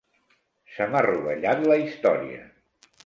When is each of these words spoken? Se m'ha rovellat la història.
Se 0.77 0.87
m'ha 0.93 1.03
rovellat 1.07 1.63
la 1.73 1.77
història. 1.83 2.41